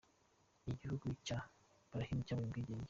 [0.71, 1.37] Igihugu cya
[1.89, 2.79] Bahrain cyabonye ubwigenge.